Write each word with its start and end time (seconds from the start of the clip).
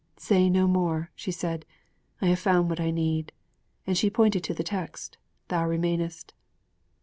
'Say 0.17 0.49
no 0.49 0.65
more,' 0.67 1.11
she 1.13 1.29
said, 1.31 1.63
'I 2.23 2.29
have 2.29 2.39
found 2.39 2.71
what 2.71 2.79
I 2.79 2.89
need!' 2.89 3.31
and 3.85 3.95
she 3.95 4.09
pointed 4.09 4.43
to 4.45 4.53
the 4.55 4.63
text: 4.63 5.19
'_Thou 5.49 5.67
remainest! 5.69 6.33